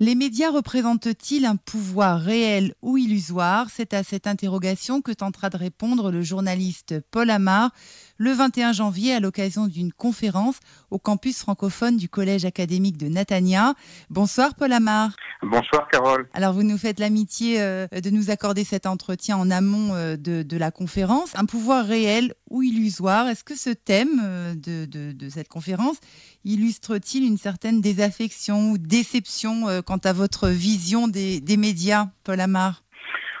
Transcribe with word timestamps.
Les 0.00 0.14
médias 0.14 0.52
représentent-ils 0.52 1.44
un 1.44 1.56
pouvoir 1.56 2.20
réel 2.20 2.72
ou 2.82 2.98
illusoire? 2.98 3.66
C'est 3.68 3.94
à 3.94 4.04
cette 4.04 4.28
interrogation 4.28 5.02
que 5.02 5.10
tentera 5.10 5.50
de 5.50 5.56
répondre 5.56 6.12
le 6.12 6.22
journaliste 6.22 7.00
Paul 7.10 7.30
Amar 7.30 7.72
le 8.18 8.32
21 8.32 8.72
janvier 8.72 9.14
à 9.14 9.20
l'occasion 9.20 9.68
d'une 9.68 9.92
conférence 9.92 10.58
au 10.90 10.98
campus 10.98 11.38
francophone 11.38 11.96
du 11.96 12.08
Collège 12.08 12.44
académique 12.44 12.98
de 12.98 13.06
Natania. 13.08 13.74
Bonsoir 14.10 14.54
Paul 14.56 14.72
Amar. 14.72 15.10
Bonsoir 15.40 15.86
Carole. 15.88 16.28
Alors 16.34 16.52
vous 16.52 16.64
nous 16.64 16.78
faites 16.78 16.98
l'amitié 16.98 17.60
euh, 17.60 17.86
de 17.86 18.10
nous 18.10 18.30
accorder 18.30 18.64
cet 18.64 18.86
entretien 18.86 19.36
en 19.36 19.50
amont 19.52 19.94
euh, 19.94 20.16
de, 20.16 20.58
la 20.58 20.72
conférence. 20.72 21.38
Un 21.38 21.44
pouvoir 21.44 21.86
réel 21.86 22.34
ou 22.50 22.62
illusoire 22.62 23.28
Est-ce 23.28 23.44
que 23.44 23.56
ce 23.56 23.70
thème 23.70 24.20
euh, 24.24 24.54
de, 24.56 25.28
cette 25.28 25.48
conférence 25.48 26.00
illustre-t-il 26.44 27.24
une 27.24 27.38
certaine 27.38 27.80
désaffection 27.80 28.72
ou 28.72 28.78
déception 28.78 29.82
quant 29.86 29.98
à 29.98 30.12
votre 30.12 30.48
vision 30.48 31.06
des, 31.06 31.40
médias, 31.56 32.06
Paul 32.24 32.40
Amar? 32.40 32.82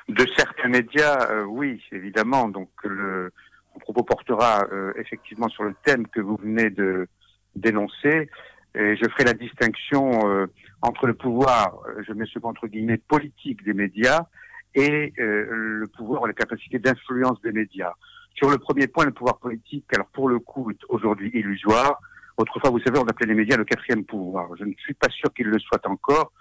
De 0.08 0.26
certains 0.36 0.68
médias, 0.68 1.44
oui, 1.46 1.82
évidemment. 1.90 2.48
Donc 2.48 2.70
le 2.84 3.32
mon 3.78 3.92
propos 3.92 4.02
portera 4.02 4.66
euh, 4.72 4.92
effectivement 4.96 5.48
sur 5.48 5.62
le 5.62 5.74
thème 5.84 6.06
que 6.08 6.20
vous 6.20 6.36
venez 6.36 6.70
de 6.70 7.06
dénoncer. 7.54 8.28
Et 8.74 8.96
je 8.96 9.10
ferai 9.10 9.24
la 9.24 9.34
distinction 9.34 10.28
euh, 10.28 10.46
entre 10.82 11.06
le 11.06 11.14
pouvoir, 11.14 11.80
euh, 11.88 12.02
je 12.06 12.12
mets 12.12 12.26
ce 12.26 12.38
entre 12.42 12.66
guillemets, 12.66 12.98
politique 12.98 13.64
des 13.64 13.74
médias 13.74 14.26
et 14.74 15.12
le 15.16 15.86
pouvoir 15.96 16.22
ou 16.22 16.26
la 16.26 16.34
capacité 16.34 16.78
d'influence 16.78 17.40
des 17.40 17.52
médias. 17.52 17.94
Sur 18.34 18.50
le 18.50 18.58
premier 18.58 18.86
point, 18.86 19.06
le 19.06 19.12
pouvoir 19.12 19.38
politique, 19.38 19.86
alors 19.92 20.06
pour 20.08 20.28
le 20.28 20.38
coup, 20.38 20.70
est 20.70 20.78
aujourd'hui 20.88 21.30
illusoire. 21.34 21.98
Autrefois, 22.36 22.70
vous 22.70 22.78
savez, 22.80 22.98
on 22.98 23.06
appelait 23.06 23.26
les 23.26 23.34
médias 23.34 23.56
le 23.56 23.64
quatrième 23.64 24.04
pouvoir. 24.04 24.50
Je 24.56 24.64
ne 24.64 24.72
suis 24.74 24.94
pas 24.94 25.08
sûr 25.08 25.32
qu'il 25.34 25.46
le 25.46 25.58
soit 25.58 25.84
encore, 25.86 26.32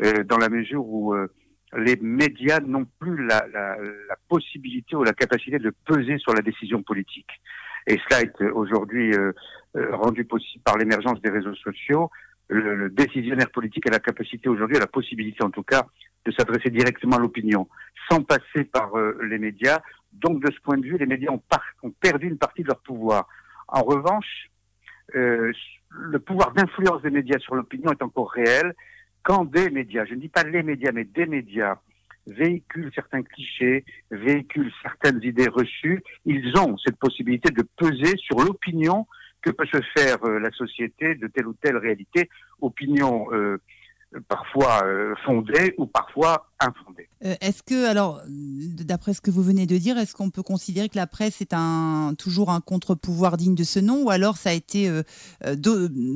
dans 0.00 0.38
la 0.38 0.48
mesure 0.48 0.84
où 0.84 1.14
les 1.76 1.96
médias 1.96 2.60
n'ont 2.60 2.86
plus 2.98 3.26
la, 3.26 3.46
possibilité 4.28 4.96
ou 4.96 5.04
la 5.04 5.12
capacité 5.12 5.58
de 5.58 5.72
peser 5.84 6.18
sur 6.18 6.34
la 6.34 6.42
décision 6.42 6.82
politique. 6.82 7.30
Et 7.86 7.98
cela 8.08 8.22
est 8.22 8.42
aujourd'hui 8.50 9.12
euh, 9.14 9.32
euh, 9.76 9.94
rendu 9.94 10.24
possible 10.24 10.62
par 10.64 10.76
l'émergence 10.76 11.20
des 11.20 11.30
réseaux 11.30 11.54
sociaux. 11.54 12.10
Le, 12.48 12.88
décisionnaire 12.90 13.50
politique 13.50 13.86
a 13.86 13.90
la 13.90 14.00
capacité 14.00 14.48
aujourd'hui, 14.48 14.76
a 14.76 14.80
la 14.80 14.86
possibilité 14.86 15.44
en 15.44 15.50
tout 15.50 15.62
cas, 15.62 15.86
de 16.24 16.32
s'adresser 16.32 16.70
directement 16.70 17.16
à 17.16 17.20
l'opinion, 17.20 17.68
sans 18.10 18.22
passer 18.22 18.64
par 18.64 18.96
euh, 18.96 19.16
les 19.28 19.38
médias. 19.38 19.80
Donc 20.12 20.44
de 20.44 20.50
ce 20.52 20.60
point 20.60 20.78
de 20.78 20.84
vue, 20.84 20.98
les 20.98 21.06
médias 21.06 21.30
ont 21.30 21.90
perdu 22.00 22.26
une 22.26 22.38
partie 22.38 22.62
de 22.62 22.68
leur 22.68 22.80
pouvoir. 22.80 23.28
En 23.68 23.82
revanche, 23.82 24.48
le 25.12 26.18
pouvoir 26.18 26.52
d'influence 26.52 27.02
des 27.02 27.10
médias 27.10 27.38
sur 27.38 27.54
l'opinion 27.54 27.92
est 27.92 28.02
encore 28.02 28.30
réel 28.30 28.74
quand 29.26 29.44
des 29.44 29.70
médias, 29.70 30.04
je 30.04 30.14
ne 30.14 30.20
dis 30.20 30.28
pas 30.28 30.44
les 30.44 30.62
médias, 30.62 30.92
mais 30.92 31.02
des 31.02 31.26
médias, 31.26 31.78
véhiculent 32.28 32.92
certains 32.94 33.24
clichés, 33.24 33.84
véhiculent 34.12 34.72
certaines 34.82 35.20
idées 35.20 35.48
reçues, 35.48 36.00
ils 36.24 36.56
ont 36.56 36.78
cette 36.78 36.96
possibilité 36.96 37.50
de 37.50 37.64
peser 37.76 38.16
sur 38.18 38.38
l'opinion 38.38 39.04
que 39.42 39.50
peut 39.50 39.66
se 39.66 39.80
faire 39.96 40.24
euh, 40.24 40.38
la 40.38 40.52
société 40.52 41.16
de 41.16 41.26
telle 41.26 41.48
ou 41.48 41.54
telle 41.54 41.76
réalité, 41.76 42.28
opinion 42.60 43.26
euh, 43.32 43.58
parfois 44.28 44.82
euh, 44.84 45.14
fondée 45.24 45.74
ou 45.78 45.86
parfois 45.86 46.48
infondée. 46.60 47.08
Euh, 47.24 47.34
est-ce 47.40 47.62
que, 47.62 47.86
alors, 47.86 48.22
d'après 48.28 49.14
ce 49.14 49.20
que 49.20 49.30
vous 49.30 49.42
venez 49.42 49.66
de 49.66 49.76
dire, 49.76 49.98
est-ce 49.98 50.14
qu'on 50.14 50.30
peut 50.30 50.42
considérer 50.42 50.88
que 50.88 50.96
la 50.96 51.06
presse 51.06 51.40
est 51.40 51.52
un, 51.52 52.14
toujours 52.16 52.50
un 52.50 52.60
contre-pouvoir 52.60 53.36
digne 53.36 53.54
de 53.54 53.64
ce 53.64 53.78
nom 53.78 54.02
ou 54.02 54.10
alors 54.10 54.36
ça 54.36 54.50
a 54.50 54.52
été, 54.52 54.88
euh, 54.88 55.02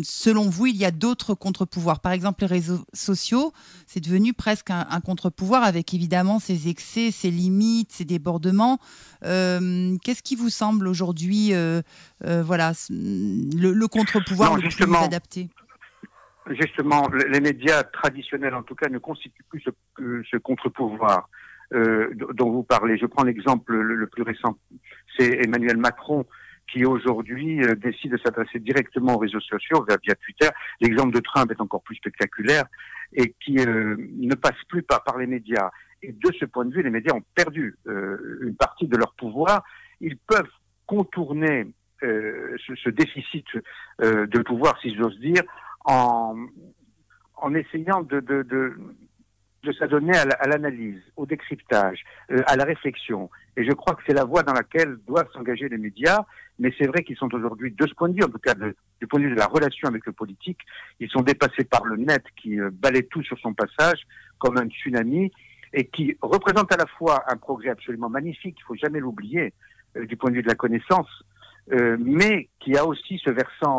selon 0.02 0.48
vous, 0.48 0.66
il 0.66 0.76
y 0.76 0.84
a 0.84 0.90
d'autres 0.90 1.34
contre-pouvoirs? 1.34 2.00
Par 2.00 2.12
exemple, 2.12 2.42
les 2.42 2.46
réseaux 2.46 2.84
sociaux, 2.94 3.52
c'est 3.86 4.00
devenu 4.00 4.32
presque 4.32 4.70
un, 4.70 5.00
contre-pouvoir 5.00 5.62
avec 5.64 5.92
évidemment 5.94 6.38
ses 6.38 6.68
excès, 6.68 7.10
ses 7.10 7.30
limites, 7.30 7.92
ses 7.92 8.04
débordements. 8.04 8.78
Qu'est-ce 9.22 10.22
qui 10.22 10.36
vous 10.36 10.50
semble 10.50 10.86
aujourd'hui, 10.88 11.52
voilà, 12.20 12.72
le, 12.90 13.86
contre-pouvoir 13.86 14.56
le 14.56 14.68
plus 14.68 14.94
adapté? 14.96 15.50
Justement, 16.48 17.08
les 17.08 17.40
médias 17.40 17.82
traditionnels, 17.82 18.54
en 18.54 18.62
tout 18.62 18.74
cas, 18.74 18.88
ne 18.88 18.98
constituent 18.98 19.44
plus 19.48 19.62
ce, 19.62 20.36
contre-pouvoir 20.38 21.28
euh, 21.72 22.10
dont 22.34 22.50
vous 22.50 22.62
parlez. 22.62 22.98
Je 22.98 23.06
prends 23.06 23.24
l'exemple 23.24 23.74
le, 23.74 24.06
plus 24.06 24.22
récent, 24.22 24.58
c'est 25.16 25.44
Emmanuel 25.44 25.76
Macron 25.76 26.26
qui 26.72 26.84
aujourd'hui 26.84 27.62
euh, 27.64 27.74
décide 27.74 28.12
de 28.12 28.18
s'adresser 28.18 28.60
directement 28.60 29.14
aux 29.16 29.18
réseaux 29.18 29.40
sociaux 29.40 29.84
via, 29.88 30.14
Twitter. 30.14 30.48
L'exemple 30.80 31.14
de 31.14 31.20
Trump 31.20 31.50
est 31.50 31.60
encore 31.60 31.82
plus 31.82 31.96
spectaculaire 31.96 32.64
et 33.12 33.34
qui 33.44 33.58
euh, 33.58 33.96
ne 33.98 34.34
passe 34.34 34.60
plus 34.68 34.82
par, 34.82 35.02
les 35.18 35.26
médias. 35.26 35.70
Et 36.02 36.12
de 36.12 36.32
ce 36.38 36.44
point 36.44 36.64
de 36.64 36.72
vue, 36.72 36.82
les 36.82 36.90
médias 36.90 37.14
ont 37.14 37.24
perdu 37.34 37.76
une 37.86 38.56
partie 38.56 38.86
de 38.86 38.96
leur 38.96 39.12
pouvoir. 39.14 39.62
Ils 40.00 40.16
peuvent 40.16 40.48
contourner 40.86 41.66
ce, 42.00 42.88
déficit 42.88 43.44
de 43.98 44.42
pouvoir, 44.42 44.80
si 44.80 44.94
j'ose 44.96 45.18
dire, 45.18 45.42
en, 45.90 47.54
essayant 47.54 48.02
de, 48.02 48.20
de, 48.20 48.42
de, 48.42 48.74
de 49.62 49.72
s'adonner 49.72 50.16
à 50.16 50.46
l'analyse, 50.46 51.00
au 51.16 51.26
décryptage, 51.26 52.04
euh, 52.30 52.42
à 52.46 52.56
la 52.56 52.64
réflexion. 52.64 53.30
Et 53.56 53.64
je 53.64 53.72
crois 53.72 53.94
que 53.94 54.02
c'est 54.06 54.14
la 54.14 54.24
voie 54.24 54.42
dans 54.42 54.52
laquelle 54.52 54.96
doivent 55.06 55.30
s'engager 55.32 55.68
les 55.68 55.78
médias. 55.78 56.24
Mais 56.58 56.72
c'est 56.78 56.86
vrai 56.86 57.02
qu'ils 57.02 57.16
sont 57.16 57.32
aujourd'hui, 57.34 57.72
de 57.72 57.86
ce 57.86 57.94
point 57.94 58.08
de 58.08 58.14
vue, 58.14 58.22
en 58.22 58.28
tout 58.28 58.38
cas 58.38 58.54
du 58.54 59.06
point 59.06 59.18
de 59.18 59.24
vue 59.24 59.34
de 59.34 59.38
la 59.38 59.46
relation 59.46 59.88
avec 59.88 60.06
le 60.06 60.12
politique, 60.12 60.60
ils 61.00 61.08
sont 61.08 61.22
dépassés 61.22 61.64
par 61.64 61.84
le 61.84 61.96
net 61.96 62.22
qui 62.40 62.60
euh, 62.60 62.70
balaie 62.72 63.02
tout 63.10 63.22
sur 63.22 63.38
son 63.38 63.54
passage 63.54 64.02
comme 64.38 64.58
un 64.58 64.68
tsunami 64.68 65.32
et 65.72 65.86
qui 65.86 66.16
représente 66.20 66.72
à 66.72 66.76
la 66.76 66.86
fois 66.86 67.24
un 67.28 67.36
progrès 67.36 67.70
absolument 67.70 68.10
magnifique, 68.10 68.56
il 68.58 68.64
faut 68.64 68.74
jamais 68.74 69.00
l'oublier, 69.00 69.54
euh, 69.96 70.04
du 70.04 70.16
point 70.16 70.30
de 70.30 70.36
vue 70.36 70.42
de 70.42 70.48
la 70.48 70.54
connaissance, 70.54 71.08
mais 72.00 72.48
qui 72.58 72.76
a 72.76 72.84
aussi 72.84 73.20
ce 73.24 73.30
versant 73.30 73.76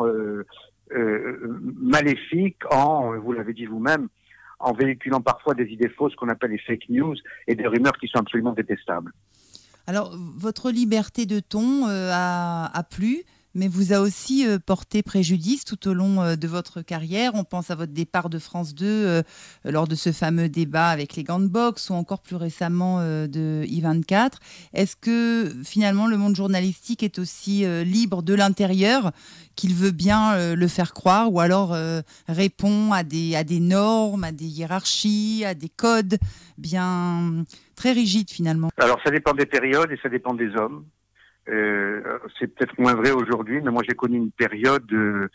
maléfique 1.80 2.58
en, 2.72 3.18
vous 3.20 3.32
l'avez 3.34 3.54
dit 3.54 3.66
vous-même, 3.66 4.08
en 4.60 4.74
véhiculant 4.74 5.22
parfois 5.22 5.54
des 5.54 5.66
idées 5.66 5.90
fausses 5.90 6.16
qu'on 6.16 6.30
appelle 6.30 6.52
les 6.52 6.60
fake 6.60 6.90
news 6.90 7.16
et 7.48 7.56
des 7.56 7.68
rumeurs 7.68 7.98
qui 7.98 8.08
sont 8.08 8.20
absolument 8.20 8.54
détestables. 8.54 9.12
Alors, 9.88 10.16
votre 10.38 10.70
liberté 10.72 11.26
de 11.26 11.40
ton 11.40 11.88
euh, 11.88 12.12
a, 12.14 12.66
a 12.78 12.84
plu 12.84 13.24
mais 13.54 13.68
vous 13.68 13.94
a 13.94 14.00
aussi 14.00 14.48
euh, 14.48 14.60
porté 14.60 15.04
préjudice 15.04 15.66
tout 15.66 15.88
au 15.88 15.94
long 15.94 16.22
euh, 16.22 16.36
de 16.36 16.48
votre 16.48 16.82
carrière. 16.82 17.36
On 17.36 17.44
pense 17.44 17.72
à 17.72 17.76
votre 17.76 17.92
départ 17.92 18.30
de 18.30 18.40
France 18.40 18.74
2 18.74 18.86
euh, 18.86 19.22
lors 19.66 19.88
de 19.88 19.96
ce 19.96 20.12
fameux 20.12 20.50
débat 20.50 20.88
avec 20.88 21.16
les 21.16 21.24
gants 21.24 21.40
de 21.40 21.48
boxe 21.48 21.90
ou 21.90 21.94
encore 21.94 22.22
plus 22.22 22.36
récemment 22.36 23.00
de 23.02 23.64
I24. 23.66 24.34
Est-ce 24.74 24.96
que 24.96 25.54
finalement 25.64 26.08
le 26.08 26.18
monde 26.18 26.36
journalistique 26.36 27.04
est 27.04 27.20
aussi 27.20 27.66
libre 27.84 28.24
de 28.24 28.34
l'intérieur 28.34 29.12
qu'il 29.56 29.74
veut 29.74 29.92
bien 29.92 30.54
le 30.56 30.68
faire 30.68 30.94
croire 30.94 31.32
ou 31.32 31.40
alors 31.40 31.76
répond 32.28 32.92
à 32.92 33.04
des, 33.04 33.36
à 33.36 33.44
des 33.44 33.60
normes, 33.60 34.24
à 34.24 34.32
des 34.32 34.46
hiérarchies, 34.46 35.44
à 35.46 35.54
des 35.54 35.70
codes 35.70 36.18
bien 36.58 37.44
très 37.76 37.92
rigides 37.92 38.30
finalement? 38.30 38.70
Alors 38.78 39.00
ça 39.04 39.12
dépend 39.12 39.34
des 39.34 39.46
périodes 39.46 39.92
et 39.92 40.00
ça 40.02 40.10
dépend 40.10 40.34
des 40.34 40.50
hommes. 40.56 40.86
Euh, 41.50 42.20
c'est 42.40 42.54
peut-être 42.54 42.78
moins 42.80 42.94
vrai 42.94 43.12
aujourd'hui, 43.12 43.62
mais 43.62 43.72
moi 43.72 43.84
j'ai 43.88 43.96
connu 43.96 44.18
une 44.18 44.32
période 44.32 44.92
euh, 44.94 45.28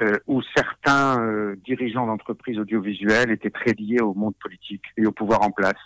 euh 0.00 0.18
où 0.26 0.40
certains 0.56 1.54
dirigeants 1.64 2.06
d'entreprises 2.06 2.58
audiovisuelles 2.58 3.30
étaient 3.30 3.50
très 3.50 3.72
liés 3.72 4.00
au 4.00 4.14
monde 4.14 4.34
politique 4.40 4.84
et 4.96 5.06
au 5.06 5.12
pouvoir 5.12 5.42
en 5.42 5.50
place. 5.50 5.80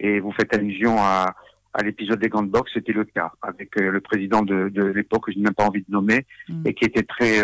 Et 0.00 0.20
vous 0.20 0.32
faites 0.32 0.54
allusion 0.54 0.96
à, 0.98 1.34
à 1.74 1.82
l'épisode 1.82 2.18
des 2.18 2.28
grandes 2.28 2.50
box, 2.50 2.70
c'était 2.74 2.92
le 2.92 3.04
cas 3.04 3.32
avec 3.42 3.76
le 3.76 4.00
président 4.00 4.42
de, 4.42 4.68
de 4.68 4.82
l'époque 4.82 5.26
que 5.26 5.32
je 5.32 5.38
n'ai 5.38 5.44
même 5.44 5.54
pas 5.54 5.66
envie 5.66 5.82
de 5.82 5.92
nommer 5.92 6.26
mm. 6.48 6.66
et 6.66 6.74
qui 6.74 6.84
était 6.84 7.04
très 7.04 7.42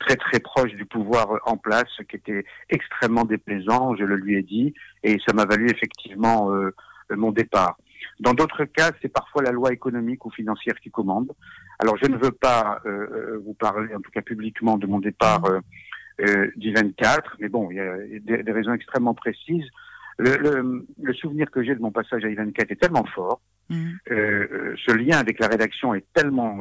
très 0.00 0.16
très 0.16 0.40
proche 0.40 0.72
du 0.74 0.86
pouvoir 0.86 1.38
en 1.44 1.56
place, 1.56 1.90
qui 2.08 2.16
était 2.16 2.44
extrêmement 2.70 3.24
déplaisant, 3.24 3.94
je 3.96 4.04
le 4.04 4.16
lui 4.16 4.36
ai 4.36 4.42
dit, 4.42 4.74
et 5.02 5.18
ça 5.26 5.32
m'a 5.34 5.44
valu 5.44 5.68
effectivement 5.70 6.50
mon 7.10 7.32
départ. 7.32 7.76
Dans 8.20 8.34
d'autres 8.34 8.64
cas, 8.64 8.90
c'est 9.00 9.12
parfois 9.12 9.42
la 9.42 9.52
loi 9.52 9.72
économique 9.72 10.24
ou 10.24 10.30
financière 10.30 10.74
qui 10.80 10.90
commande. 10.90 11.32
Alors, 11.78 11.96
je 12.02 12.08
ne 12.08 12.16
veux 12.16 12.32
pas 12.32 12.80
euh, 12.86 12.90
euh 12.90 13.42
vous 13.44 13.54
parler, 13.54 13.94
en 13.94 14.00
tout 14.00 14.10
cas 14.10 14.22
publiquement, 14.22 14.78
de 14.78 14.86
mon 14.86 14.98
départ 14.98 15.44
euh, 15.46 15.60
euh 16.20 16.50
du 16.56 16.72
24, 16.72 17.36
mais 17.40 17.48
bon, 17.48 17.70
il 17.70 17.76
y 17.76 17.80
a 17.80 17.96
des, 18.20 18.42
des 18.42 18.52
raisons 18.52 18.72
extrêmement 18.72 19.14
précises. 19.14 19.66
Le, 20.18 20.36
le, 20.36 20.86
le 21.00 21.14
souvenir 21.14 21.48
que 21.50 21.62
j'ai 21.62 21.76
de 21.76 21.80
mon 21.80 21.92
passage 21.92 22.24
à 22.24 22.28
I24 22.28 22.72
est 22.72 22.80
tellement 22.80 23.04
fort, 23.04 23.40
mmh. 23.70 23.90
euh, 24.10 24.74
ce 24.84 24.92
lien 24.92 25.18
avec 25.18 25.38
la 25.38 25.46
rédaction 25.46 25.94
est 25.94 26.04
tellement 26.12 26.60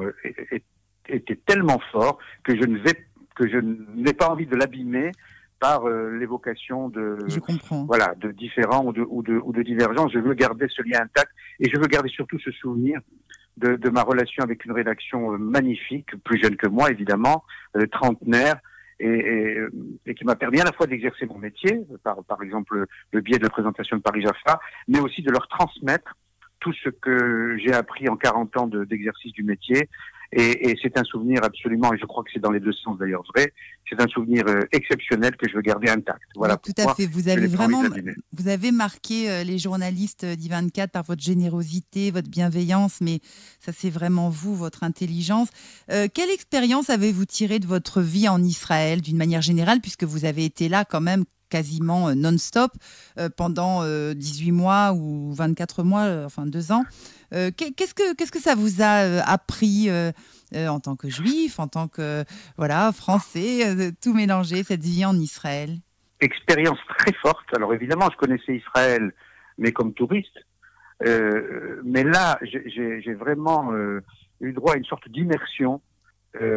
était 1.09 1.39
tellement 1.45 1.79
fort 1.91 2.19
que 2.43 2.55
je 2.55 2.65
ne 2.65 2.77
vais 2.77 3.07
que 3.35 3.47
je 3.47 3.57
n'ai 3.57 4.13
pas 4.13 4.29
envie 4.29 4.45
de 4.45 4.55
l'abîmer 4.55 5.11
par 5.59 5.87
euh, 5.87 6.17
l'évocation 6.17 6.89
de 6.89 7.17
voilà 7.87 8.13
de 8.15 8.31
différents 8.31 8.85
ou 8.85 8.93
de, 8.93 9.05
ou 9.07 9.23
de 9.23 9.33
ou 9.43 9.51
de 9.51 9.63
divergences. 9.63 10.11
Je 10.13 10.19
veux 10.19 10.33
garder 10.33 10.67
ce 10.69 10.81
lien 10.81 11.01
intact 11.01 11.31
et 11.59 11.69
je 11.69 11.79
veux 11.79 11.87
garder 11.87 12.09
surtout 12.09 12.39
ce 12.39 12.51
souvenir 12.51 12.99
de, 13.57 13.75
de 13.75 13.89
ma 13.89 14.03
relation 14.03 14.43
avec 14.43 14.65
une 14.65 14.71
rédaction 14.71 15.33
euh, 15.33 15.37
magnifique, 15.37 16.15
plus 16.23 16.39
jeune 16.41 16.55
que 16.55 16.67
moi 16.67 16.91
évidemment, 16.91 17.43
euh, 17.75 17.87
trentenaire 17.87 18.57
et, 18.99 19.59
et, 20.07 20.15
qui 20.15 20.25
m'a 20.25 20.35
permis 20.35 20.59
à 20.59 20.63
la 20.63 20.71
fois 20.71 20.87
d'exercer 20.87 21.27
mon 21.27 21.37
métier, 21.37 21.85
par, 22.03 22.23
par 22.23 22.41
exemple 22.41 22.85
le 23.11 23.21
biais 23.21 23.37
de 23.37 23.43
la 23.43 23.49
présentation 23.51 23.95
de 23.95 24.01
Paris 24.01 24.23
Jaffa, 24.23 24.59
mais 24.87 24.99
aussi 24.99 25.21
de 25.21 25.31
leur 25.31 25.47
transmettre 25.47 26.15
tout 26.59 26.73
ce 26.73 26.89
que 26.89 27.57
j'ai 27.59 27.73
appris 27.73 28.09
en 28.09 28.15
40 28.15 28.57
ans 28.57 28.67
d'exercice 28.67 29.33
du 29.33 29.43
métier 29.43 29.87
et, 30.31 30.69
et 30.69 30.75
c'est 30.81 30.97
un 30.97 31.03
souvenir 31.03 31.43
absolument, 31.43 31.93
et 31.93 31.97
je 31.97 32.05
crois 32.05 32.23
que 32.23 32.29
c'est 32.33 32.39
dans 32.39 32.51
les 32.51 32.59
deux 32.59 32.73
sens 32.73 32.97
d'ailleurs 32.97 33.23
vrai, 33.33 33.53
c'est 33.89 34.01
un 34.01 34.07
souvenir 34.07 34.43
euh, 34.47 34.61
exceptionnel 34.71 35.35
que 35.37 35.47
je 35.49 35.55
veux 35.55 35.61
garder 35.61 35.89
intact. 35.89 36.23
Voilà. 36.35 36.57
tout 36.57 36.71
à 36.77 36.93
fait. 36.93 37.05
Vous 37.05 37.29
avez 37.29 37.47
vraiment, 37.47 37.83
vous 38.33 38.47
avez 38.47 38.71
marqué 38.71 39.29
euh, 39.29 39.43
les 39.43 39.57
journalistes 39.57 40.25
d'I24 40.25 40.89
par 40.89 41.03
votre 41.03 41.21
générosité, 41.21 42.11
votre 42.11 42.29
bienveillance, 42.29 42.99
mais 43.01 43.19
ça 43.59 43.71
c'est 43.73 43.89
vraiment 43.89 44.29
vous, 44.29 44.55
votre 44.55 44.83
intelligence. 44.83 45.49
Euh, 45.91 46.07
quelle 46.13 46.29
expérience 46.29 46.89
avez-vous 46.89 47.25
tiré 47.25 47.59
de 47.59 47.67
votre 47.67 48.01
vie 48.01 48.27
en 48.27 48.43
Israël 48.43 49.01
d'une 49.01 49.17
manière 49.17 49.41
générale, 49.41 49.79
puisque 49.81 50.03
vous 50.03 50.25
avez 50.25 50.45
été 50.45 50.69
là 50.69 50.85
quand 50.85 51.01
même 51.01 51.23
quasiment 51.49 52.13
non-stop 52.15 52.71
pendant 53.35 53.83
18 54.13 54.51
mois 54.51 54.93
ou 54.93 55.33
24 55.33 55.83
mois, 55.83 56.23
enfin 56.25 56.45
deux 56.45 56.71
ans. 56.71 56.83
Euh, 57.33 57.51
qu'est-ce 57.55 57.93
que 57.93 58.15
qu'est-ce 58.15 58.31
que 58.31 58.39
ça 58.39 58.55
vous 58.55 58.81
a 58.81 59.03
euh, 59.03 59.21
appris 59.25 59.89
euh, 59.89 60.11
en 60.53 60.79
tant 60.79 60.95
que 60.95 61.09
juif, 61.09 61.59
en 61.59 61.67
tant 61.67 61.87
que 61.87 62.23
voilà 62.57 62.91
français, 62.93 63.91
tout 64.01 64.13
mélanger 64.13 64.63
cette 64.63 64.81
vie 64.81 65.05
en 65.05 65.15
Israël? 65.15 65.77
Expérience 66.21 66.79
très 66.97 67.13
forte. 67.13 67.45
Alors 67.55 67.73
évidemment, 67.73 68.07
je 68.11 68.17
connaissais 68.17 68.55
Israël, 68.55 69.13
mais 69.57 69.71
comme 69.71 69.93
touriste. 69.93 70.39
mais 71.01 72.03
là, 72.03 72.39
j'ai 72.41 73.13
vraiment 73.13 73.71
eu 74.39 74.53
droit 74.53 74.73
à 74.73 74.77
une 74.77 74.85
sorte 74.85 75.09
d'immersion, 75.09 75.81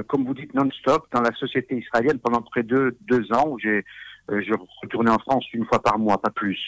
comme 0.07 0.25
vous 0.25 0.35
dites, 0.35 0.55
non-stop 0.55 1.09
dans 1.13 1.21
la 1.21 1.35
société 1.35 1.77
israélienne 1.77 2.21
pendant 2.21 2.43
près 2.43 2.63
de 2.63 2.97
deux 3.03 3.31
ans 3.33 3.49
où 3.49 3.59
j'ai 3.59 3.85
je 4.31 4.55
retournais 4.83 5.11
en 5.11 5.19
France 5.19 5.45
une 5.53 5.67
fois 5.67 5.83
par 5.83 5.99
mois, 5.99 6.21
pas 6.21 6.31
plus. 6.31 6.61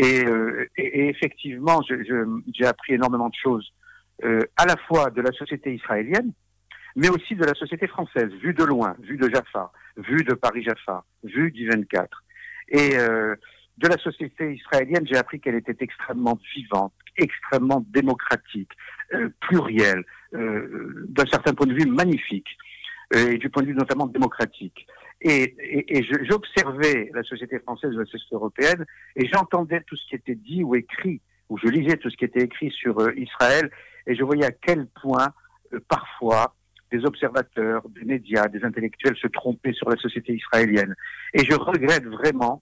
Euh, 0.00 0.66
et, 0.76 1.00
et, 1.00 1.08
effectivement, 1.08 1.80
j'ai 1.82 2.66
appris 2.66 2.94
énormément 2.94 3.28
de 3.28 3.34
choses, 3.34 3.72
euh, 4.24 4.40
à 4.56 4.66
la 4.66 4.76
fois 4.88 5.10
de 5.10 5.20
la 5.20 5.32
société 5.32 5.74
israélienne, 5.74 6.32
mais 6.96 7.08
aussi 7.08 7.34
de 7.34 7.44
la 7.44 7.54
société 7.54 7.86
française, 7.86 8.30
vue 8.42 8.54
de 8.54 8.64
loin, 8.64 8.94
vue 9.00 9.16
de 9.16 9.28
Jaffa, 9.28 9.72
vue 9.96 10.24
de 10.24 10.34
Paris-Jaffa, 10.34 11.04
vue 11.24 11.50
du 11.50 11.68
24. 11.68 12.22
Et 12.68 12.96
euh, 12.96 13.34
de 13.78 13.88
la 13.88 13.96
société 13.98 14.54
israélienne, 14.54 15.06
j'ai 15.06 15.16
appris 15.16 15.40
qu'elle 15.40 15.54
était 15.54 15.76
extrêmement 15.80 16.38
vivante, 16.54 16.92
extrêmement 17.16 17.84
démocratique, 17.88 18.70
euh, 19.14 19.28
plurielle, 19.40 20.04
euh, 20.34 21.06
d'un 21.08 21.26
certain 21.26 21.54
point 21.54 21.66
de 21.66 21.74
vue 21.74 21.86
magnifique, 21.86 22.48
et 23.14 23.36
du 23.36 23.50
point 23.50 23.62
de 23.62 23.68
vue 23.68 23.74
notamment 23.74 24.06
démocratique. 24.06 24.86
Et, 25.24 25.54
et, 25.60 25.98
et 25.98 26.02
j'observais 26.02 27.10
la 27.14 27.22
société 27.22 27.60
française 27.60 27.92
la 27.92 28.04
société 28.04 28.34
européenne 28.34 28.84
et 29.14 29.28
j'entendais 29.28 29.80
tout 29.86 29.96
ce 29.96 30.04
qui 30.08 30.16
était 30.16 30.34
dit 30.34 30.64
ou 30.64 30.74
écrit, 30.74 31.20
ou 31.48 31.58
je 31.58 31.68
lisais 31.68 31.96
tout 31.96 32.10
ce 32.10 32.16
qui 32.16 32.24
était 32.24 32.42
écrit 32.42 32.70
sur 32.72 32.98
euh, 32.98 33.12
Israël 33.16 33.70
et 34.06 34.16
je 34.16 34.24
voyais 34.24 34.44
à 34.44 34.50
quel 34.50 34.88
point 35.00 35.28
euh, 35.72 35.78
parfois 35.88 36.56
des 36.90 37.04
observateurs, 37.04 37.88
des 37.88 38.04
médias, 38.04 38.48
des 38.48 38.64
intellectuels 38.64 39.16
se 39.16 39.28
trompaient 39.28 39.72
sur 39.72 39.88
la 39.88 39.96
société 39.96 40.34
israélienne. 40.34 40.94
Et 41.34 41.44
je 41.48 41.54
regrette 41.54 42.04
vraiment 42.04 42.60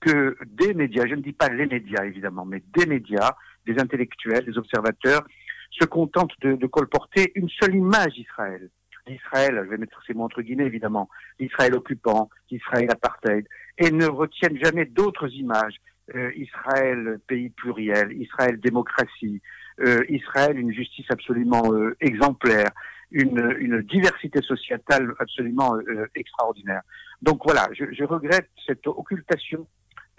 que 0.00 0.36
des 0.46 0.72
médias, 0.72 1.06
je 1.06 1.14
ne 1.14 1.20
dis 1.20 1.34
pas 1.34 1.48
les 1.48 1.66
médias 1.66 2.04
évidemment, 2.04 2.46
mais 2.46 2.62
des 2.74 2.86
médias, 2.86 3.36
des 3.66 3.78
intellectuels, 3.78 4.46
des 4.46 4.56
observateurs, 4.56 5.22
se 5.70 5.84
contentent 5.84 6.32
de, 6.40 6.54
de 6.54 6.66
colporter 6.66 7.32
une 7.34 7.50
seule 7.50 7.74
image 7.74 8.14
d'Israël 8.14 8.70
d'Israël, 9.08 9.60
je 9.64 9.70
vais 9.70 9.78
mettre 9.78 10.00
ces 10.06 10.14
mots 10.14 10.24
entre 10.24 10.42
guillemets 10.42 10.66
évidemment, 10.66 11.08
Israël 11.38 11.74
occupant, 11.74 12.30
Israël 12.50 12.88
apartheid, 12.90 13.46
et 13.78 13.90
ne 13.90 14.06
retiennent 14.06 14.58
jamais 14.62 14.84
d'autres 14.84 15.28
images. 15.34 15.76
Euh, 16.14 16.32
Israël 16.36 17.20
pays 17.26 17.50
pluriel, 17.50 18.12
Israël 18.12 18.58
démocratie, 18.58 19.42
euh, 19.80 20.02
Israël 20.08 20.58
une 20.58 20.72
justice 20.72 21.04
absolument 21.10 21.70
euh, 21.72 21.96
exemplaire, 22.00 22.70
une, 23.10 23.82
diversité 23.82 24.40
sociétale 24.42 25.14
absolument 25.18 25.74
extraordinaire. 26.14 26.82
Donc 27.22 27.40
voilà, 27.44 27.66
je, 27.72 28.04
regrette 28.04 28.48
cette 28.66 28.86
occultation 28.86 29.66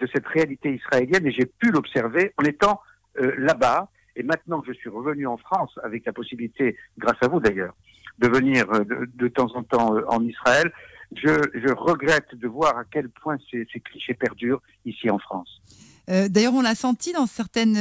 de 0.00 0.08
cette 0.12 0.26
réalité 0.26 0.74
israélienne 0.74 1.26
et 1.26 1.30
j'ai 1.30 1.46
pu 1.46 1.70
l'observer 1.70 2.32
en 2.36 2.44
étant 2.44 2.80
là-bas. 3.14 3.90
Et 4.16 4.24
maintenant 4.24 4.60
que 4.60 4.72
je 4.72 4.76
suis 4.76 4.90
revenu 4.90 5.26
en 5.28 5.36
France, 5.36 5.78
avec 5.84 6.04
la 6.04 6.12
possibilité, 6.12 6.76
grâce 6.98 7.18
à 7.22 7.28
vous 7.28 7.38
d'ailleurs, 7.38 7.74
de 8.18 8.28
venir 8.28 8.66
euh, 8.72 8.84
de, 9.14 9.28
temps 9.28 9.50
en 9.54 9.62
temps 9.62 9.94
euh, 9.94 10.02
en 10.08 10.24
Israël, 10.24 10.72
je, 11.14 11.72
regrette 11.72 12.34
de 12.34 12.46
voir 12.46 12.76
à 12.76 12.84
quel 12.84 13.08
point 13.08 13.36
ces, 13.50 13.66
clichés 13.80 14.14
perdurent 14.14 14.62
ici 14.84 15.10
en 15.10 15.18
France. 15.18 15.60
Euh, 16.08 16.28
d'ailleurs, 16.28 16.54
on 16.54 16.62
l'a 16.62 16.74
senti 16.74 17.12
dans 17.12 17.26
certaines, 17.26 17.76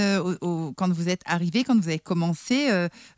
quand 0.75 0.91
vous 0.91 1.09
êtes 1.09 1.21
arrivé, 1.25 1.63
quand 1.63 1.79
vous 1.79 1.87
avez 1.87 1.99
commencé 1.99 2.67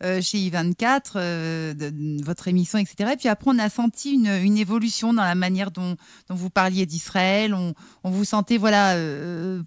chez 0.02 0.38
I24, 0.38 2.24
votre 2.24 2.48
émission, 2.48 2.78
etc. 2.78 3.12
Et 3.14 3.18
puis 3.18 3.30
après, 3.30 3.52
on 3.52 3.60
a 3.60 3.70
senti 3.70 4.14
une, 4.14 4.58
évolution 4.58 5.14
dans 5.14 5.24
la 5.24 5.36
manière 5.36 5.72
dont, 5.72 5.96
vous 6.30 6.50
parliez 6.50 6.86
d'Israël. 6.86 7.54
On, 7.54 7.74
on, 8.04 8.10
vous 8.10 8.26
sentait 8.26 8.58
voilà 8.58 8.96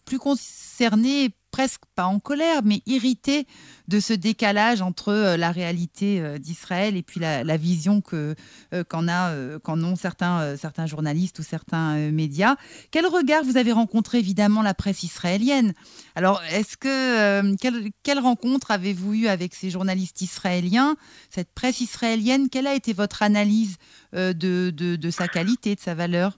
plus 0.06 0.18
concerné, 0.18 1.30
presque 1.54 1.82
pas 1.94 2.06
en 2.06 2.18
colère, 2.18 2.62
mais 2.64 2.82
irrité 2.84 3.46
de 3.86 4.00
ce 4.00 4.12
décalage 4.12 4.82
entre 4.82 5.10
euh, 5.10 5.36
la 5.36 5.52
réalité 5.52 6.20
euh, 6.20 6.36
d'Israël 6.36 6.96
et 6.96 7.02
puis 7.04 7.20
la, 7.20 7.56
vision 7.56 8.02
euh, 8.12 8.34
qu'en 8.82 9.84
ont 9.84 9.94
certains 9.94 10.86
journalistes 10.86 11.38
ou 11.38 11.44
certains 11.44 12.10
médias. 12.10 12.56
Quel 12.90 13.06
regard 13.06 13.44
vous 13.44 13.56
avez 13.56 13.70
rencontré 13.70 14.18
évidemment 14.18 14.62
la 14.62 14.74
presse 14.74 15.04
israélienne? 15.04 15.74
Alors 16.16 16.42
est-ce 16.50 16.76
que 16.76 17.54
quelle, 18.02 18.18
rencontre 18.18 18.72
avez-vous 18.72 19.14
eu 19.14 19.26
avec 19.28 19.54
ces 19.54 19.70
journalistes 19.70 20.22
israéliens, 20.22 20.96
cette 21.30 21.54
presse 21.54 21.80
israélienne? 21.80 22.48
Quelle 22.50 22.66
a 22.66 22.74
été 22.74 22.92
votre 22.92 23.22
analyse 23.22 23.76
de, 24.12 25.10
sa 25.12 25.28
qualité, 25.28 25.76
de 25.76 25.80
sa 25.80 25.94
valeur? 25.94 26.36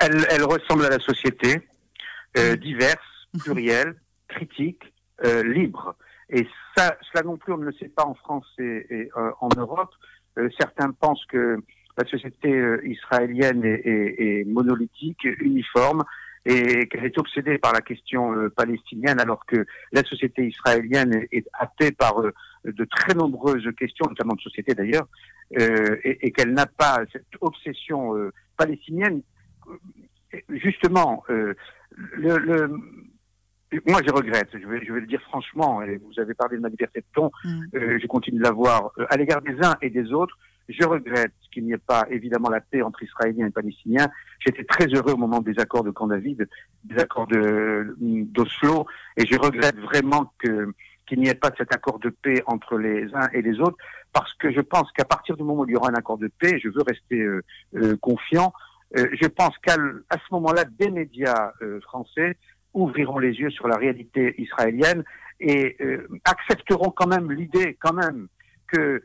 Elle, 0.00 0.26
elle 0.28 0.44
ressemble 0.44 0.84
à 0.84 0.90
la 0.90 0.98
société 0.98 1.67
euh, 2.38 2.56
diverses, 2.56 3.28
plurielles, 3.40 3.96
critiques, 4.28 4.92
euh, 5.24 5.42
libres. 5.42 5.96
Et 6.30 6.46
ça, 6.76 6.96
cela 7.10 7.24
non 7.24 7.36
plus, 7.36 7.52
on 7.52 7.58
ne 7.58 7.64
le 7.64 7.72
sait 7.72 7.88
pas 7.88 8.04
en 8.04 8.14
France 8.14 8.46
et, 8.58 9.10
euh, 9.16 9.30
en 9.40 9.48
Europe. 9.56 9.90
Euh, 10.38 10.48
certains 10.58 10.92
pensent 10.92 11.24
que 11.26 11.58
la 11.96 12.04
société 12.04 12.50
israélienne 12.84 13.64
est, 13.64 13.82
est, 13.84 14.40
est, 14.40 14.44
monolithique, 14.44 15.24
uniforme, 15.40 16.04
et 16.44 16.86
qu'elle 16.86 17.04
est 17.04 17.18
obsédée 17.18 17.58
par 17.58 17.72
la 17.72 17.80
question 17.80 18.48
palestinienne, 18.56 19.20
alors 19.20 19.44
que 19.44 19.66
la 19.90 20.04
société 20.04 20.46
israélienne 20.46 21.26
est, 21.32 21.48
hâtée 21.60 21.90
par 21.90 22.22
de 22.64 22.84
très 22.84 23.14
nombreuses 23.14 23.68
questions, 23.76 24.06
notamment 24.08 24.34
de 24.34 24.40
société 24.40 24.74
d'ailleurs, 24.74 25.08
et, 25.50 26.26
et 26.26 26.30
qu'elle 26.30 26.52
n'a 26.52 26.66
pas 26.66 27.00
cette 27.12 27.26
obsession 27.40 28.14
palestinienne. 28.56 29.22
Justement, 30.48 31.24
le, 32.16 32.38
le, 32.38 32.70
moi, 33.86 34.00
je 34.06 34.12
regrette, 34.12 34.48
je 34.52 34.66
vais, 34.66 34.84
je 34.84 34.92
vais 34.92 35.00
le 35.00 35.06
dire 35.06 35.20
franchement, 35.22 35.82
et 35.82 35.98
vous 35.98 36.18
avez 36.20 36.34
parlé 36.34 36.56
de 36.56 36.62
ma 36.62 36.68
liberté 36.68 37.00
de 37.00 37.06
ton, 37.12 37.30
mm. 37.44 37.62
euh, 37.74 37.98
je 38.00 38.06
continue 38.06 38.38
de 38.38 38.42
l'avoir 38.42 38.90
euh, 38.98 39.06
à 39.10 39.16
l'égard 39.16 39.42
des 39.42 39.56
uns 39.62 39.76
et 39.82 39.90
des 39.90 40.12
autres. 40.12 40.36
Je 40.68 40.84
regrette 40.84 41.32
qu'il 41.52 41.64
n'y 41.64 41.72
ait 41.72 41.78
pas 41.78 42.06
évidemment 42.10 42.50
la 42.50 42.60
paix 42.60 42.82
entre 42.82 43.02
Israéliens 43.02 43.46
et 43.46 43.50
Palestiniens. 43.50 44.08
J'étais 44.38 44.64
très 44.64 44.86
heureux 44.86 45.12
au 45.12 45.16
moment 45.16 45.40
des 45.40 45.58
accords 45.58 45.84
de 45.84 45.90
Camp 45.90 46.06
David, 46.06 46.46
des 46.84 46.98
accords 46.98 47.26
de, 47.26 47.94
d'Oslo, 47.98 48.86
et 49.16 49.26
je 49.26 49.38
regrette 49.38 49.78
vraiment 49.78 50.32
que 50.38 50.72
qu'il 51.06 51.20
n'y 51.20 51.28
ait 51.28 51.34
pas 51.34 51.50
cet 51.56 51.74
accord 51.74 51.98
de 52.00 52.10
paix 52.10 52.42
entre 52.44 52.76
les 52.76 53.06
uns 53.14 53.28
et 53.32 53.40
les 53.40 53.60
autres, 53.60 53.78
parce 54.12 54.34
que 54.34 54.52
je 54.52 54.60
pense 54.60 54.92
qu'à 54.92 55.06
partir 55.06 55.38
du 55.38 55.42
moment 55.42 55.62
où 55.62 55.66
il 55.66 55.72
y 55.72 55.76
aura 55.76 55.88
un 55.88 55.94
accord 55.94 56.18
de 56.18 56.30
paix, 56.38 56.60
je 56.62 56.68
veux 56.68 56.82
rester 56.86 57.18
euh, 57.18 57.42
euh 57.76 57.96
confiant, 57.96 58.52
je 58.94 59.26
pense 59.28 59.56
qu'à 59.58 59.74
ce 59.74 60.32
moment-là, 60.32 60.64
des 60.64 60.90
médias 60.90 61.52
euh, 61.62 61.80
français 61.82 62.36
ouvriront 62.74 63.18
les 63.18 63.32
yeux 63.32 63.50
sur 63.50 63.68
la 63.68 63.76
réalité 63.76 64.34
israélienne 64.40 65.04
et 65.40 65.76
euh, 65.80 66.08
accepteront 66.24 66.90
quand 66.90 67.06
même 67.06 67.30
l'idée, 67.30 67.76
quand 67.80 67.92
même, 67.92 68.28
que 68.68 69.02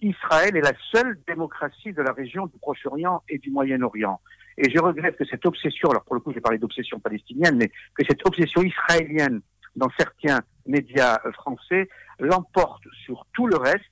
Israël 0.00 0.56
est 0.56 0.60
la 0.60 0.74
seule 0.92 1.18
démocratie 1.26 1.92
de 1.92 2.00
la 2.00 2.12
région 2.12 2.46
du 2.46 2.56
Proche-Orient 2.58 3.22
et 3.28 3.38
du 3.38 3.50
Moyen-Orient. 3.50 4.20
Et 4.58 4.70
je 4.70 4.78
regrette 4.78 5.16
que 5.16 5.24
cette 5.24 5.44
obsession, 5.44 5.90
alors 5.90 6.04
pour 6.04 6.14
le 6.14 6.20
coup 6.20 6.32
j'ai 6.32 6.40
parlé 6.40 6.58
d'obsession 6.58 7.00
palestinienne, 7.00 7.56
mais 7.56 7.68
que 7.68 8.04
cette 8.08 8.24
obsession 8.24 8.62
israélienne 8.62 9.40
dans 9.74 9.88
certains 9.98 10.40
médias 10.66 11.18
français 11.32 11.88
l'emporte 12.20 12.84
sur 13.04 13.26
tout 13.32 13.46
le 13.46 13.56
reste. 13.56 13.84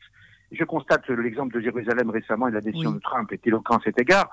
Je 0.52 0.64
constate 0.64 1.08
l'exemple 1.08 1.54
de 1.54 1.60
Jérusalem 1.60 2.10
récemment 2.10 2.46
et 2.46 2.52
la 2.52 2.60
décision 2.60 2.92
de 2.92 3.00
Trump 3.00 3.32
est 3.32 3.44
éloquent 3.46 3.76
à 3.76 3.80
cet 3.82 4.00
égard. 4.00 4.30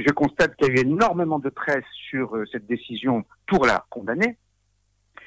Je 0.00 0.12
constate 0.12 0.56
qu'il 0.56 0.68
y 0.68 0.70
a 0.70 0.82
eu 0.82 0.86
énormément 0.86 1.38
de 1.38 1.48
presse 1.48 1.84
sur 2.08 2.36
euh, 2.36 2.44
cette 2.50 2.66
décision 2.66 3.24
pour 3.46 3.66
la 3.66 3.84
condamner 3.90 4.38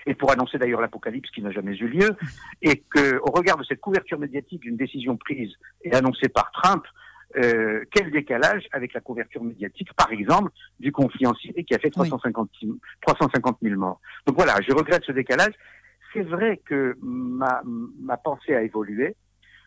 et 0.06 0.16
pour 0.16 0.32
annoncer 0.32 0.58
d'ailleurs 0.58 0.82
l'apocalypse 0.82 1.30
qui 1.32 1.42
n'a 1.42 1.52
jamais 1.52 1.76
eu 1.76 1.88
lieu, 1.88 2.16
et 2.62 2.84
que, 2.94 3.20
au 3.20 3.32
regard 3.32 3.58
de 3.58 3.64
cette 3.64 3.80
couverture 3.80 4.20
médiatique 4.20 4.62
d'une 4.62 4.76
décision 4.76 5.16
prise 5.18 5.54
et 5.84 5.94
annoncée 5.94 6.30
par 6.30 6.52
Trump, 6.52 6.84
euh, 7.36 7.84
quel 7.92 8.12
décalage 8.12 8.68
avec 8.72 8.94
la 8.94 9.00
couverture 9.00 9.44
médiatique, 9.44 9.92
par 9.94 10.12
exemple, 10.12 10.52
du 10.80 10.92
conflit 10.92 11.26
en 11.26 11.34
Syrie 11.34 11.66
qui 11.66 11.74
a 11.74 11.80
fait 11.80 11.90
350, 11.90 12.50
350 13.02 13.58
000 13.62 13.80
morts. 13.80 14.00
Donc 14.28 14.36
voilà, 14.36 14.56
je 14.68 14.74
regrette 14.74 15.04
ce 15.04 15.12
décalage. 15.12 15.54
C'est 16.14 16.22
vrai 16.22 16.62
que 16.64 16.96
ma, 17.02 17.62
ma 18.00 18.18
pensée 18.18 18.54
a 18.54 18.62
évolué. 18.62 19.16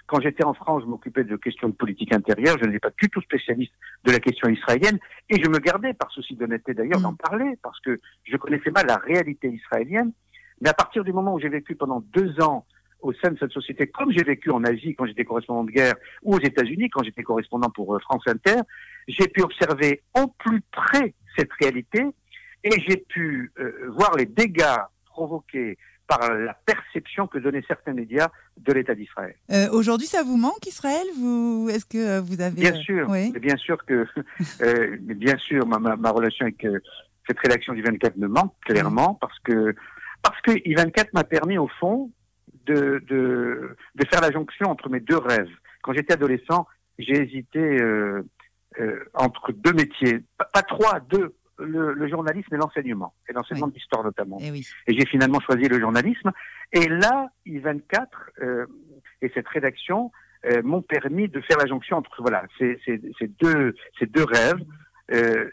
Quand 0.07 0.21
j'étais 0.21 0.45
en 0.45 0.55
France, 0.55 0.83
je 0.85 0.89
m'occupais 0.89 1.25
de 1.25 1.37
questions 1.37 1.69
de 1.69 1.75
politique 1.75 2.15
intérieure. 2.15 2.57
Je 2.61 2.67
n'étais 2.67 2.79
pas 2.79 2.93
du 3.01 3.09
tout 3.09 3.21
spécialiste 3.21 3.73
de 4.05 4.13
la 4.13 4.21
question 4.21 4.49
israélienne. 4.49 4.99
Et 5.29 5.43
je 5.43 5.49
me 5.49 5.59
gardais, 5.59 5.95
par 5.95 6.11
souci 6.13 6.37
d'honnêteté 6.37 6.75
d'ailleurs, 6.75 7.01
d'en 7.01 7.13
mm. 7.13 7.17
parler, 7.17 7.59
parce 7.63 7.81
que 7.81 8.01
je 8.25 8.37
connaissais 8.37 8.71
mal 8.71 8.87
la 8.87 8.97
réalité 8.97 9.49
israélienne. 9.49 10.13
Mais 10.61 10.69
à 10.69 10.75
partir 10.75 11.05
du 11.05 11.13
moment 11.13 11.35
où 11.35 11.41
j'ai 11.41 11.49
vécu 11.49 11.75
pendant 11.75 12.01
deux 12.13 12.41
ans 12.41 12.67
au 13.01 13.13
sein 13.13 13.31
de 13.31 13.39
cette 13.39 13.53
société, 13.53 13.89
comme 13.89 14.11
j'ai 14.11 14.23
vécu 14.23 14.51
en 14.51 14.65
Asie 14.65 14.95
quand 14.95 15.07
j'étais 15.07 15.25
correspondant 15.25 15.65
de 15.65 15.71
guerre, 15.71 15.95
ou 16.23 16.37
aux 16.37 16.41
États-Unis 16.41 16.89
quand 16.89 17.03
j'étais 17.03 17.23
correspondant 17.23 17.69
pour 17.71 17.95
euh, 17.95 17.99
France 17.99 18.23
Inter, 18.27 18.61
j'ai 19.07 19.29
pu 19.29 19.43
observer 19.43 20.03
au 20.19 20.29
plus 20.39 20.63
près 20.73 21.15
cette 21.37 21.53
réalité 21.61 22.05
et 22.65 22.81
j'ai 22.89 22.97
pu 22.97 23.53
euh, 23.59 23.91
voir 23.91 24.17
les 24.17 24.27
dégâts 24.27 24.79
provoqués 25.05 25.77
par 26.07 26.33
la 26.33 26.55
perception 26.55 27.27
que 27.27 27.39
donnaient 27.39 27.65
certains 27.67 27.93
médias 27.93 28.29
de 28.59 28.73
l'État 28.73 28.95
d'Israël. 28.95 29.35
Euh, 29.51 29.69
aujourd'hui, 29.73 30.07
ça 30.07 30.23
vous 30.23 30.37
manque 30.37 30.67
Israël? 30.67 31.07
Vous, 31.19 31.69
est-ce 31.71 31.85
que 31.85 32.21
vous 32.21 32.41
avez 32.41 32.61
Bien 32.61 32.75
sûr, 32.75 33.09
bien 33.09 33.57
sûr 33.57 33.85
que, 33.85 34.07
bien 35.01 35.37
sûr, 35.39 35.67
ma, 35.67 35.79
ma, 35.79 36.11
relation 36.11 36.47
avec 36.47 36.67
cette 37.27 37.39
rédaction 37.41 37.73
du 37.75 37.83
24 37.83 38.17
me 38.17 38.29
manque 38.29 38.55
clairement 38.65 39.15
parce 39.15 39.39
que 39.41 39.75
parce 40.23 40.41
que 40.41 40.53
I24 40.53 41.09
m'a 41.13 41.25
permis 41.25 41.59
au 41.59 41.69
fond 41.69 42.11
de, 42.67 43.03
de, 43.07 43.77
de, 43.95 44.07
faire 44.11 44.21
la 44.21 44.33
jonction 44.33 44.69
entre 44.69 44.89
mes 44.89 44.99
deux 44.99 45.19
rêves. 45.19 45.51
Quand 45.83 45.93
j'étais 45.93 46.15
adolescent, 46.15 46.67
j'ai 46.99 47.23
hésité 47.23 47.61
euh, 47.61 48.23
euh, 48.81 49.05
entre 49.15 49.53
deux 49.53 49.73
métiers, 49.73 50.25
pas, 50.53 50.63
trois, 50.63 51.01
deux, 51.01 51.35
le, 51.59 51.93
le 51.93 52.09
journalisme 52.09 52.55
et 52.55 52.59
l'enseignement, 52.59 53.15
et 53.29 53.33
l'enseignement 53.33 53.69
d'histoire 53.69 54.05
notamment. 54.05 54.39
Eh 54.41 54.59
et, 54.87 54.99
j'ai 54.99 55.07
finalement 55.07 55.41
choisi 55.41 55.69
le 55.69 55.81
journalisme. 55.81 56.33
Et 56.73 56.89
là, 56.89 57.29
I24 57.47 58.07
euh, 58.43 58.67
et 59.23 59.31
cette 59.35 59.49
rédaction 59.49 60.11
euh, 60.47 60.63
m'ont 60.63 60.83
permis 60.83 61.29
de 61.29 61.41
faire 61.41 61.59
la 61.59 61.67
jonction 61.67 61.97
entre 61.97 62.21
voilà 62.21 62.45
ces, 62.59 62.79
ces, 62.85 63.01
ces 63.19 63.29
deux, 63.29 63.75
ces 63.99 64.07
deux 64.07 64.25
rêves. 64.25 64.63
Euh, 65.13 65.51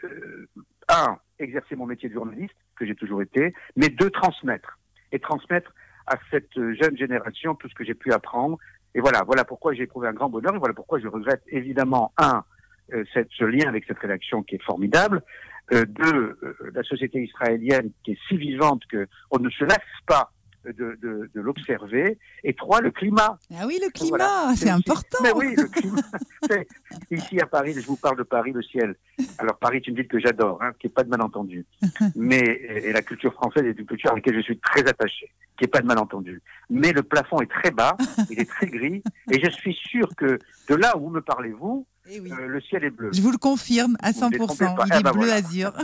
un, 0.88 1.18
exercer 1.38 1.76
mon 1.76 1.86
métier 1.86 2.08
de 2.08 2.14
journaliste, 2.14 2.54
que 2.76 2.86
j'ai 2.86 2.94
toujours 2.94 3.22
été, 3.22 3.54
mais 3.76 3.88
deux, 3.88 4.10
transmettre. 4.10 4.78
Et 5.12 5.18
transmettre 5.18 5.72
à 6.06 6.16
cette 6.30 6.54
jeune 6.54 6.96
génération 6.96 7.54
tout 7.54 7.68
ce 7.68 7.74
que 7.74 7.84
j'ai 7.84 7.94
pu 7.94 8.12
apprendre. 8.12 8.58
Et 8.94 9.00
voilà, 9.00 9.22
voilà 9.24 9.44
pourquoi 9.44 9.72
j'ai 9.72 9.84
éprouvé 9.84 10.08
un 10.08 10.12
grand 10.12 10.28
bonheur 10.28 10.54
et 10.54 10.58
voilà 10.58 10.74
pourquoi 10.74 10.98
je 11.00 11.08
regrette 11.08 11.42
évidemment, 11.48 12.12
un, 12.18 12.44
euh, 12.92 13.02
cette, 13.14 13.30
ce 13.30 13.44
lien 13.44 13.66
avec 13.66 13.84
cette 13.86 13.98
rédaction 13.98 14.42
qui 14.42 14.56
est 14.56 14.62
formidable, 14.62 15.22
euh, 15.72 15.84
deux, 15.86 16.36
euh, 16.42 16.56
la 16.74 16.82
société 16.82 17.22
israélienne 17.22 17.90
qui 18.04 18.12
est 18.12 18.18
si 18.28 18.36
vivante 18.36 18.82
qu'on 18.90 19.38
ne 19.38 19.50
se 19.50 19.64
laisse 19.64 19.78
pas 20.06 20.30
de, 20.64 20.98
de, 21.02 21.30
de 21.34 21.40
l'observer. 21.40 22.18
Et 22.42 22.54
trois, 22.54 22.80
le 22.80 22.90
climat. 22.90 23.38
Ah 23.54 23.66
oui, 23.66 23.78
le 23.82 23.90
climat, 23.90 24.54
c'est 24.56 24.70
important. 24.70 25.18
Mais 25.22 25.32
oui, 25.32 25.54
le 25.56 25.68
climat. 25.68 26.02
Ici 27.10 27.40
à 27.40 27.46
Paris, 27.46 27.74
je 27.74 27.86
vous 27.86 27.96
parle 27.96 28.18
de 28.18 28.22
Paris, 28.22 28.52
le 28.52 28.62
ciel. 28.62 28.94
Alors 29.38 29.58
Paris 29.58 29.78
est 29.78 29.88
une 29.88 29.96
ville 29.96 30.08
que 30.08 30.18
j'adore, 30.18 30.62
hein, 30.62 30.72
qui 30.78 30.86
n'est 30.86 30.92
pas 30.92 31.04
de 31.04 31.08
malentendu. 31.08 31.66
Mais 32.16 32.42
et 32.42 32.92
la 32.92 33.02
culture 33.02 33.32
française 33.32 33.64
est 33.64 33.78
une 33.78 33.86
culture 33.86 34.12
à 34.12 34.14
laquelle 34.14 34.36
je 34.36 34.42
suis 34.42 34.58
très 34.58 34.86
attaché, 34.86 35.30
qui 35.58 35.64
n'est 35.64 35.68
pas 35.68 35.80
de 35.80 35.86
malentendu. 35.86 36.42
Mais 36.70 36.92
le 36.92 37.02
plafond 37.02 37.40
est 37.40 37.50
très 37.50 37.70
bas, 37.70 37.96
il 38.30 38.40
est 38.40 38.48
très 38.48 38.66
gris, 38.66 39.02
et 39.30 39.42
je 39.42 39.50
suis 39.50 39.74
sûr 39.74 40.08
que 40.16 40.38
de 40.68 40.74
là 40.74 40.96
où 40.96 41.10
me 41.10 41.20
parlez-vous, 41.20 41.86
eh 42.10 42.20
euh, 42.20 42.46
le 42.46 42.60
ciel 42.60 42.84
est 42.84 42.90
bleu. 42.90 43.10
Je 43.12 43.20
vous 43.22 43.30
le 43.30 43.38
confirme 43.38 43.96
à 44.00 44.12
100%. 44.12 44.26
Il 44.28 44.92
est 44.92 44.96
ah 44.96 45.00
bah 45.00 45.12
bleu 45.12 45.32
azur. 45.32 45.72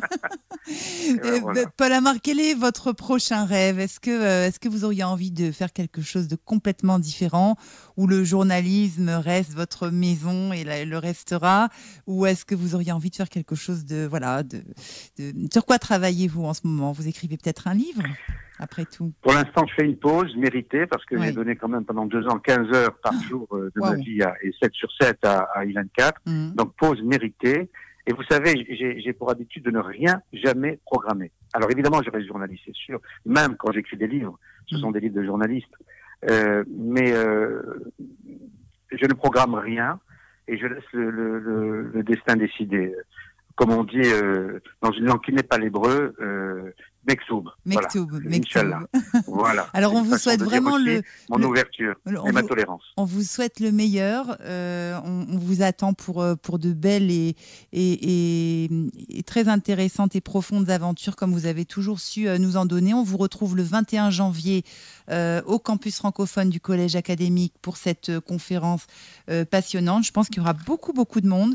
Euh, 1.25 1.41
bah, 1.41 1.63
Paul 1.77 1.93
Amar, 1.93 2.17
quel 2.23 2.39
est 2.39 2.55
votre 2.55 2.93
prochain 2.93 3.45
rêve? 3.45 3.81
Est-ce 3.81 3.99
que, 3.99 4.11
euh, 4.11 4.47
est-ce 4.47 4.61
que 4.61 4.69
vous 4.69 4.85
auriez 4.85 5.03
envie 5.03 5.31
de 5.31 5.51
faire 5.51 5.73
quelque 5.73 6.03
chose 6.03 6.29
de 6.29 6.37
complètement 6.37 6.99
différent? 6.99 7.57
Où 7.97 8.07
le 8.07 8.23
journalisme 8.25 9.09
reste 9.09 9.53
votre 9.53 9.89
maison 9.89 10.53
et 10.53 10.65
le 10.85 10.99
restera? 10.99 11.71
Ou 12.07 12.27
est-ce 12.27 12.45
que 12.45 12.55
vous 12.55 12.75
auriez 12.75 12.93
envie 12.93 13.11
de 13.11 13.17
faire 13.17 13.29
quelque 13.29 13.57
chose 13.57 13.85
de. 13.85 14.07
Voilà, 14.09 14.43
de, 14.43 14.63
de... 15.19 15.33
Sur 15.53 15.65
quoi 15.65 15.79
travaillez-vous 15.79 16.45
en 16.45 16.55
ce 16.55 16.61
moment? 16.65 16.93
Vous 16.93 17.09
écrivez 17.09 17.37
peut-être 17.37 17.67
un 17.67 17.75
livre? 17.75 18.03
Après 18.61 18.85
tout 18.85 19.13
Pour 19.23 19.33
l'instant, 19.33 19.67
je 19.67 19.75
fais 19.75 19.85
une 19.87 19.97
pause 19.97 20.37
méritée 20.37 20.87
parce 20.87 21.05
que 21.05 21.19
j'ai 21.19 21.33
donné 21.33 21.57
quand 21.57 21.69
même 21.69 21.85
pendant 21.85 22.07
deux 22.07 22.27
ans 22.29 22.39
15 22.39 22.73
heures 22.75 22.97
par 23.03 23.15
ah. 23.15 23.29
jour 23.29 23.49
euh, 23.53 23.73
de 23.75 23.81
ma 23.81 23.95
vie 23.95 24.21
et 24.43 24.53
7 24.61 24.73
sur 24.73 24.91
7 25.01 25.25
à, 25.25 25.49
à 25.55 25.65
I24. 25.65 26.13
Mhm. 26.27 26.55
Donc 26.55 26.75
pause 26.77 27.03
méritée. 27.03 27.71
Et 28.07 28.13
vous 28.13 28.23
savez, 28.29 28.67
j'ai 28.69 29.13
pour 29.13 29.31
habitude 29.31 29.63
de 29.65 29.71
ne 29.71 29.79
rien 29.79 30.21
jamais 30.33 30.81
programmer. 30.85 31.31
Alors 31.53 31.71
évidemment, 31.71 32.03
je 32.03 32.11
reste 32.11 32.27
journaliste, 32.27 32.63
c'est 32.67 32.75
sûr. 32.75 33.01
Même 33.25 33.57
quand 33.57 33.73
j'écris 33.73 33.97
des 33.97 34.09
livres, 34.09 34.39
ce 34.67 34.77
mhm. 34.77 34.81
sont 34.81 34.91
des 34.91 35.01
livres 35.01 35.15
de 35.15 35.25
journalistes. 35.25 35.75
Euh, 36.29 36.65
mais 36.69 37.13
euh, 37.13 37.63
je 38.91 39.07
ne 39.07 39.15
programme 39.15 39.55
rien 39.55 39.99
et 40.49 40.59
je 40.59 40.67
laisse 40.67 40.85
le, 40.93 41.11
le, 41.11 41.83
le, 41.83 42.03
destin 42.03 42.37
décider. 42.37 42.95
Comme 43.55 43.71
on 43.71 43.85
dit 43.85 44.03
euh, 44.05 44.59
dans 44.83 44.91
une 44.91 45.07
langue 45.07 45.23
qui 45.23 45.33
n'est 45.33 45.43
pas 45.43 45.59
l'hébreu, 45.59 46.15
Mektoub. 47.07 47.49
Mektoub, 47.65 48.11
voilà. 48.11 48.81
voilà. 49.27 49.67
Alors 49.73 49.95
on 49.95 50.03
vous 50.03 50.19
souhaite 50.19 50.43
vraiment 50.43 50.77
le 50.77 51.03
mon 51.31 51.43
ouverture 51.43 51.95
et 52.07 52.33
ma 52.33 52.43
tolérance. 52.43 52.83
On 52.97 53.05
vous 53.05 53.23
souhaite 53.23 53.59
le 53.59 53.73
meilleur. 53.73 54.37
Euh, 54.43 54.99
on, 55.05 55.27
on, 55.31 55.39
vous 55.39 55.63
attend 55.63 55.95
pour 55.95 56.21
euh, 56.21 56.35
pour 56.35 56.59
de 56.59 56.73
belles 56.73 57.11
et, 57.11 57.37
et, 57.73 58.65
et, 59.09 59.23
très 59.23 59.49
intéressantes 59.49 60.15
et 60.15 60.21
profondes 60.21 60.69
aventures 60.69 61.17
comme 61.17 61.33
vous 61.33 61.47
avez 61.47 61.65
toujours 61.65 62.01
su 62.01 62.29
euh, 62.29 62.37
nous 62.37 62.59
en 62.59 62.67
donner. 62.67 62.93
On 62.93 63.03
vous 63.03 63.17
retrouve 63.17 63.57
le 63.57 63.63
21 63.63 64.11
janvier 64.11 64.63
euh, 65.11 65.41
au 65.47 65.59
campus 65.59 65.97
francophone 65.97 66.51
du 66.51 66.61
collège 66.61 66.97
académique 66.97 67.55
pour 67.63 67.79
cette 67.79 68.21
conférence 68.21 68.87
euh, 69.31 69.47
passionnante. 69.47 70.05
Je 70.05 70.13
pense 70.13 70.29
qu'il 70.29 70.39
y 70.39 70.41
aura 70.41 70.53
beaucoup 70.53 70.93
beaucoup 70.93 71.23
de 71.23 71.29
monde 71.29 71.55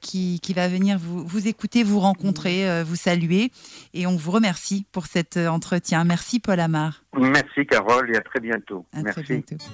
qui, 0.00 0.40
qui 0.40 0.52
va 0.54 0.68
venir 0.68 0.98
vous 0.98 1.24
vous 1.26 1.46
écouter, 1.46 1.82
vous 1.82 2.00
rencontrer, 2.00 2.82
vous 2.84 2.96
saluer 2.96 3.50
et 3.94 4.06
on 4.06 4.16
vous 4.16 4.30
remercie 4.30 4.61
merci 4.62 4.86
pour 4.92 5.06
cet 5.06 5.36
entretien. 5.36 6.04
Merci 6.04 6.38
Paul 6.38 6.60
Amar. 6.60 7.02
Merci 7.18 7.66
Carole 7.66 8.14
et 8.14 8.16
à 8.16 8.20
très 8.20 8.38
bientôt. 8.38 8.86
À 8.92 9.02
merci. 9.02 9.22
Très 9.22 9.34
bientôt. 9.34 9.64